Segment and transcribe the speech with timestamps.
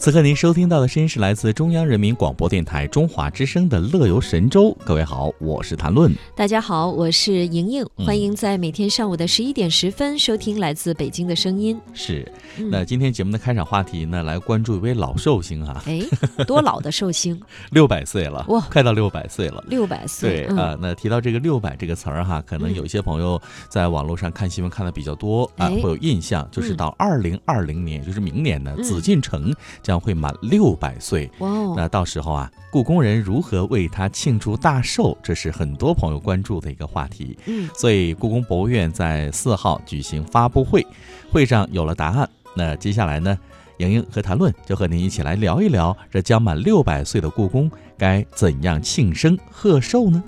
[0.00, 4.70] 此刻您收听到的声音是来自中央人民广播电台中华之声的《乐游神州》。
[4.82, 6.10] 各位好，我是谭论。
[6.34, 11.78] 大家好，我是莹莹，欢迎在每天上午的十一点十分收听来自北京的声音。
[11.92, 12.26] 是，
[12.70, 15.84] 那今天节目的开场话题呢，来关注一位老寿星啊。
[15.84, 16.00] 哎，
[16.46, 17.38] 多老的寿星？
[17.70, 19.62] 六百岁了哇，快到六百岁了。
[19.68, 20.46] 六百岁。
[20.46, 23.38] 对啊，那提到这个“六百”这个词儿哈，可能有一些朋友
[23.68, 29.54] 在网络上看新闻看的比较多啊，会有印象，就是到二零二零年，就是明年呢，紫禁城
[29.90, 30.60] 将会满六。
[30.60, 31.30] 六百岁，
[31.74, 37.34] 那到时候啊，故宫人如何为他庆祝大寿，这是很多朋友关注的一个话题。
[37.46, 40.86] 嗯，所以故宫博物院在四号举行发布会，
[41.32, 42.28] 会上有了答案。
[42.54, 43.38] 那接下来呢，
[43.78, 50.22] 莹莹和谭论就和您一起来聊一聊，这将满六百岁的故宫该怎样庆生贺寿呢？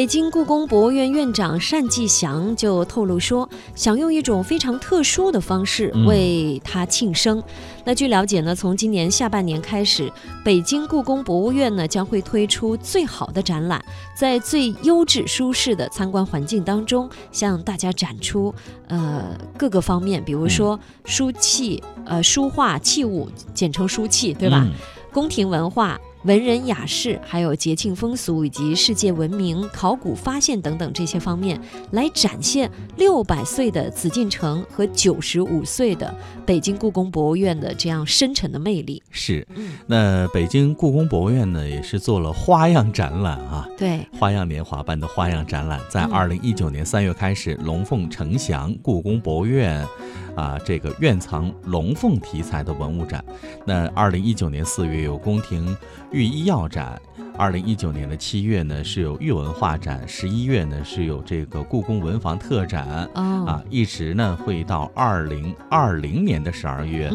[0.00, 7.42] 北京故宫博物院院长单霁翔就透露说，想用一种非常特殊的方式为他庆生。
[7.84, 10.10] 那据了解呢，从今年下半年开始，
[10.42, 13.84] 北京故宫博物院呢将会推出最好的展览，
[14.16, 18.54] 在最优质舒适的参观环境当中，向大家展出
[18.88, 24.66] 呃各个方面，比如说书器、呃书画器物，简称书器，对吧？
[25.12, 26.00] 宫廷文化。
[26.24, 31.58] 文人雅士，还有节庆风俗以及世界文明、考古发现等等这些方面，
[31.92, 39.02] 来展现六百岁的紫禁城和九十五岁的北京故宫博物院的这样深沉的魅力。
[39.10, 39.46] 是，
[39.86, 43.66] 那北京故宫博物院呢，也是做了花样展览啊。
[43.78, 49.86] 对，花样年华般的花样展览，在二零一九年三月开始，龙凤呈祥故宫博物院。
[50.36, 53.24] 啊，这个院藏龙凤题材的文物展，
[53.66, 55.76] 那二零一九年四月有宫廷
[56.12, 57.00] 御医药展，
[57.36, 67.10] 二零一九年的七月呢是有御文化展，十一月呢是有这个故宫文房特展，啊，一直呢会到二零二零年的十二月。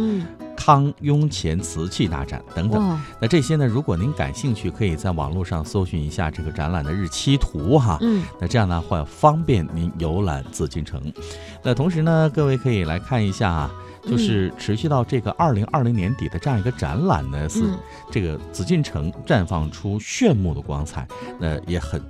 [0.65, 3.67] 康雍乾瓷器大展等等，那这些呢？
[3.67, 7.99] 如果您感兴趣，可以在网络上搜寻一下这个展览的日期图哈。
[8.01, 10.99] 嗯，那这样呢会方便您游览紫禁城。
[11.61, 13.71] 那同时呢，各位可以来看一下啊，
[14.09, 17.63] 就是持续到这个二零二零年底的这样一个展览呢，是
[18.09, 21.07] 这个紫禁城绽放出炫目的光彩，
[21.39, 22.01] 那也很。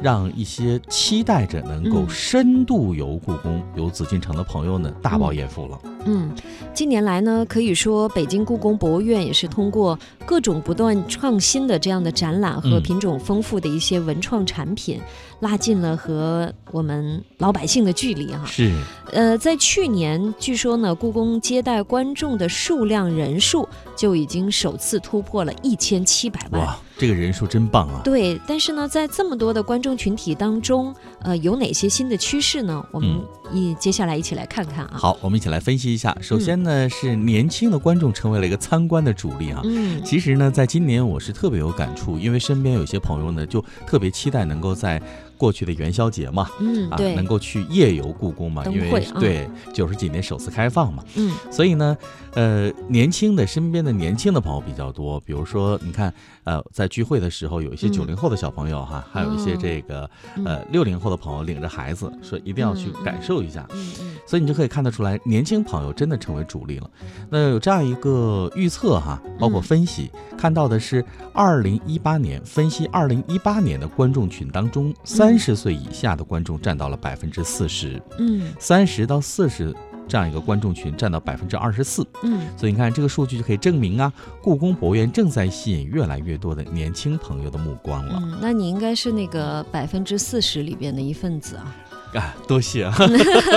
[0.00, 5.95] 让一些期待着能够深度游故宫、游紫禁城的朋友呢大饱眼福了。
[6.06, 6.30] 嗯，
[6.72, 15.00] 近年来呢，可以说北京故宫博物院也是通过各种不断创新的这样的展览和品种丰富的一些文创产品，
[15.40, 18.44] 拉近了和我们老百姓的距离哈。
[18.46, 18.72] 是。
[19.12, 26.62] 呃，在去年，据说呢，故宫接待观众的数量人数就已经首次突破了一千七百万。
[26.62, 28.00] 哇这个人数真棒啊！
[28.02, 32.82] 对，但是呢，在这么多的观众群体当中，呃，有哪些新的趋势呢？
[32.90, 33.20] 我们
[33.52, 34.92] 一接下来一起来看看啊。
[34.94, 36.16] 好，我们一起来分析一下。
[36.20, 39.60] 首先呢，是年轻的观众成为了一个参观的主力啊。
[39.64, 40.02] 嗯。
[40.04, 45.00] 其实呢，在今年我是特别有感触，因为身边有些朋友呢，就特别期待能够在。
[45.36, 51.96] 过去的元宵节嘛，嗯，啊，能够去夜游故宫嘛，因为对九十几年首次开放嘛，嗯，所以呢，
[52.34, 56.12] 呃，年轻的身边的年轻的朋友比较多，比如说你看，
[56.44, 60.08] 呃，在聚会的时候有一些九零后的小朋友哈，还有一些这个
[60.44, 66.90] 呃六零后的朋友领着孩子说一定要去感受一下，嗯嗯，所以你就可以看得出来，年轻朋友真的成为主力了。
[67.30, 75.25] 那有这样一个预测哈，包括分析看到的是二零一八年分析二零一八年的观众群当中三。
[75.26, 79.74] 三十岁以下的观众占到了百分之四十，嗯，三十到四十
[80.06, 88.22] 这样一个观众群占到百分之二十四，嗯，所以你看这个数据就可以证明啊，故宫博物院正在吸引越来越多的年轻朋友的目光了。
[88.22, 91.74] 嗯，那你应该是那个百分之四十里边的一份子啊。
[92.14, 92.96] 啊，多谢啊，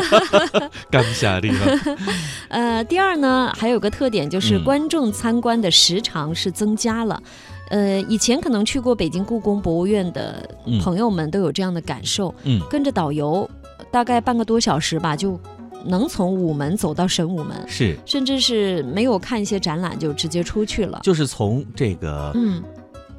[0.89, 1.51] 感谢你。
[2.49, 7.21] 呃，第二呢，还有个特点就是观众参观的时长是增加了。
[7.69, 10.47] 呃，以前可能去过北京故宫博物院的
[10.81, 13.49] 朋友们都有这样的感受，嗯，跟着导游
[13.91, 15.39] 大概半个多小时吧，就
[15.85, 22.61] 能从午门走到神武门，是，甚至是没有看一些展览就直接出去了，就是从这个，嗯。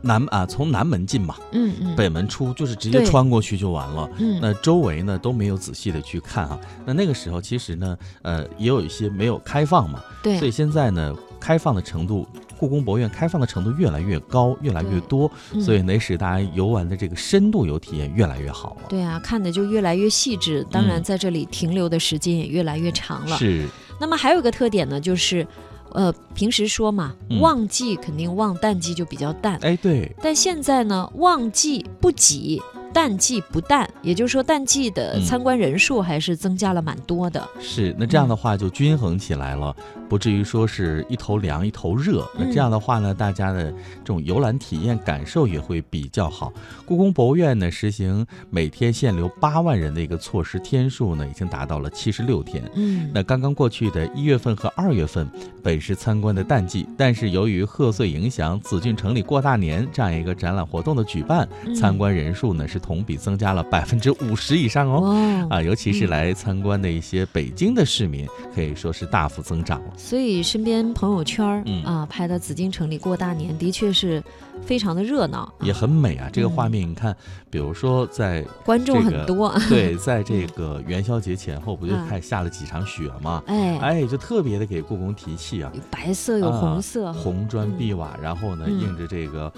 [0.02, 4.08] 南啊，从南门进嘛，嗯嗯，北门出就是直接穿过去就完了。
[4.16, 6.58] 嗯，那周围呢都没有仔细的去看啊。
[6.86, 10.02] 那那个时候其实呢，呃，也有一些没有开放嘛。
[10.22, 10.38] 对。
[10.38, 12.28] 所以现在呢，开放的程度，
[12.58, 18.82] 故宫博物院开放的程度越来越高，越来越多，所以能使大家游玩的这个深度游体验越来越好了。
[18.88, 23.36] 对啊，看的就越来越细致，当然在这里停留的时间也越来越长了。
[23.38, 23.66] 是。
[23.98, 25.46] 那么还有一个特点呢，就是。
[25.92, 29.58] 呃，平时说嘛，旺季肯定旺，淡季就比较淡。
[29.60, 30.08] 哎，对。
[30.22, 37.44] 但现在呢，旺季不挤，淡季不淡，也就是说淡季的参观人数还是增加了蛮多的。
[37.58, 39.74] 是，那这样的话就均衡起来了，
[40.10, 42.28] 不至于说是一头凉一头热。
[42.36, 46.52] 那这样的话呢，大家的这种游览体验感受也会比较好。
[46.84, 52.68] 故宫博物院呢，实行每天限流八万人的一个措施天数呢，已经达到了七十六天。
[52.74, 55.30] 嗯，那刚刚过去的一月份和二月份
[55.62, 65.46] 本是参观的淡季，但是由于贺岁影响，紫禁城里过大年这样一个展览活动的举办，参观人数呢是同比增加了百分之五十以上哦。
[65.48, 69.92] 啊，尤其是来参观的一些北京的市民，可以说是大幅增长了。
[70.02, 74.20] 所以身边朋友圈啊拍的紫禁城里过大年，的确是
[74.64, 76.28] 非常的热闹，也很美啊。
[76.32, 77.16] 这个画面你看，
[77.48, 83.40] 比如说在观众很多，对，在这个元宵节前后，不就开始下了几场雪嘛？
[83.46, 83.78] 哎。
[83.78, 89.52] 哎，就特别的给故宫提气啊，有白色有红色，红砖碧瓦，然后呢映着这个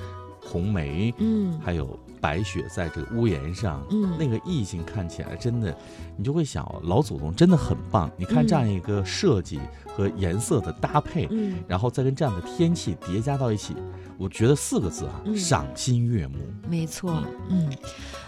[0.53, 5.75] 红梅，嗯，还有白雪在这个屋檐上，嗯，那个意境看起来真的，
[6.15, 8.11] 你就会想老祖宗真的很棒。
[8.19, 13.75] 你看这样一个设计和颜色的搭配，嗯，然后再跟这样的天气叠加到一起，
[14.19, 16.37] 我觉得四个字啊，赏心悦目。
[16.69, 17.71] 没错，嗯，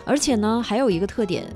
[0.07, 1.47] 而且呢，还有一个特点。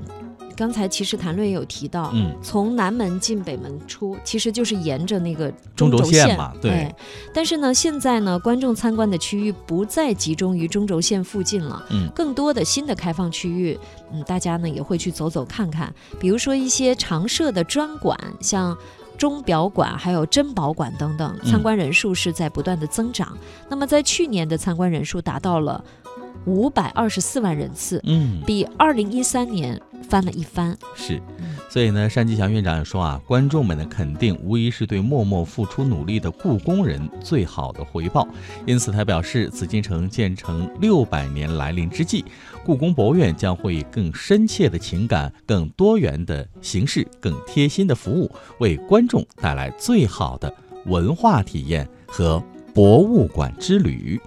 [0.58, 6.92] 刚才其实谭论也有提到，嗯，从南门进北门出，其实就是沿着那个中轴线嘛，对。
[7.32, 13.78] 但是呢，现在呢，观众参观的区域不再集中于中轴线附近了，嗯，更多的新的开放区域，
[14.12, 18.76] 嗯，大家呢也会去走走看看，比如说一些常设的专馆，像
[19.16, 23.38] 钟表馆、还有珍宝馆等等，参观人数是在不断的增长。
[23.68, 25.84] 那么在去年的参观人数达到了。
[26.44, 29.78] 五百二十四万人次，嗯，比二零一三年
[30.08, 30.76] 翻了一番。
[30.94, 31.20] 是，
[31.68, 38.26] 所以呢，单霁翔院长也说啊，观众们的肯定无疑是对默默付出努力的故宫人最好的回报。
[38.66, 42.24] 因此，他表示，紫禁城建成六百年来临之际，
[42.64, 50.52] 故宫博物院将会以更深切的情感、更多元的形式、更贴心的服务，为观众带来最好的
[50.86, 52.42] 文化体验和
[52.74, 54.20] 博物馆之旅。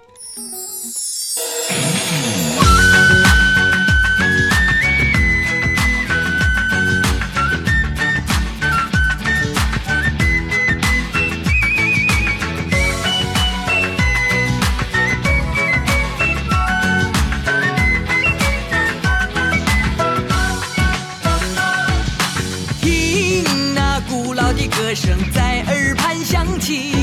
[26.24, 26.94] 响起，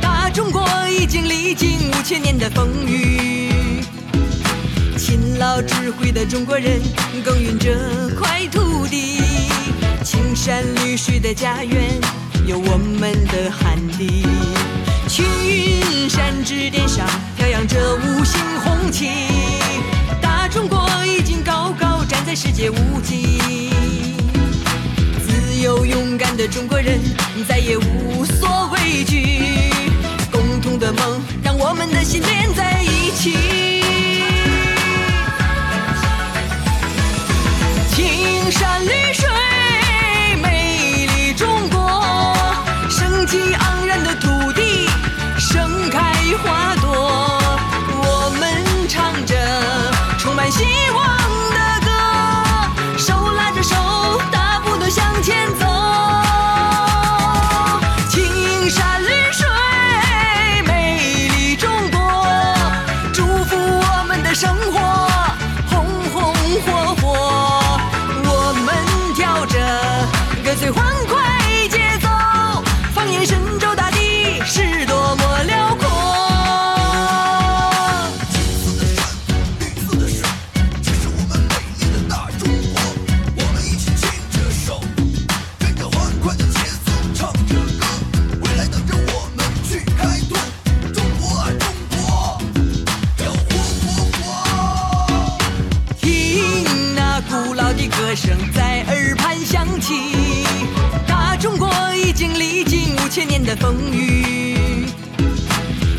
[0.00, 3.82] 大中国已经历经五千年的风雨。
[4.96, 6.80] 勤劳智慧的中国人
[7.24, 7.74] 耕耘这
[8.16, 9.20] 块土地，
[10.04, 12.00] 青山绿水的家园
[12.46, 14.26] 有我们的汗滴。
[15.08, 17.06] 青云山之巅上
[17.36, 19.08] 飘扬着五星红旗，
[20.20, 23.25] 大中国已经高高站在世界屋脊。
[26.48, 27.00] 中国人
[27.48, 28.48] 再也无所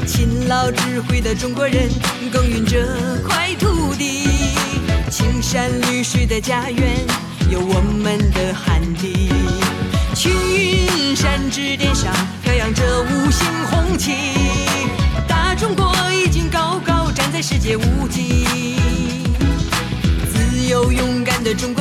[0.08, 1.90] 勤劳智慧的中国人
[2.32, 2.82] 耕耘这
[3.28, 4.30] 块土地，
[5.12, 7.06] 青山绿水的家园
[7.52, 9.30] 有我们的汗滴。
[10.16, 12.12] 青云山之巅上
[12.42, 14.14] 飘扬着五星红旗，
[15.28, 18.46] 大中国已经高高站在世界屋脊。
[20.32, 21.74] 自由勇敢的中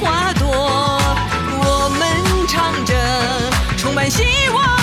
[0.00, 0.48] 花朵
[1.60, 2.94] 我们唱着
[3.76, 4.22] 充满希
[4.54, 4.77] 望。